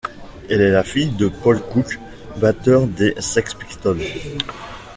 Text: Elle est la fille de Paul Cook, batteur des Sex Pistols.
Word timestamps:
Elle 0.49 0.61
est 0.61 0.71
la 0.71 0.83
fille 0.83 1.11
de 1.11 1.27
Paul 1.27 1.61
Cook, 1.61 1.99
batteur 2.37 2.87
des 2.87 3.13
Sex 3.19 3.53
Pistols. 3.53 4.01